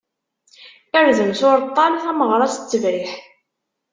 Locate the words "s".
1.39-1.41, 2.53-2.55